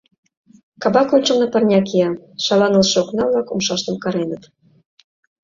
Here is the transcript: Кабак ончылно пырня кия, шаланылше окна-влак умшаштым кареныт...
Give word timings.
Кабак 0.81 1.09
ончылно 1.15 1.47
пырня 1.53 1.79
кия, 1.87 2.09
шаланылше 2.43 2.95
окна-влак 3.03 3.47
умшаштым 3.53 3.95
кареныт... 4.03 4.43